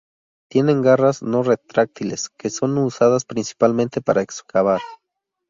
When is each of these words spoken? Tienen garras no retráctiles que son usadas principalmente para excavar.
Tienen 0.49 0.81
garras 0.81 1.21
no 1.21 1.43
retráctiles 1.43 2.29
que 2.29 2.49
son 2.49 2.75
usadas 2.79 3.23
principalmente 3.23 4.01
para 4.01 4.23
excavar. 4.23 4.81